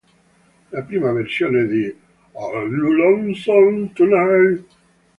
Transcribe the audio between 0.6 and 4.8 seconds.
La prima versione di "Are You Lonesome Tonight?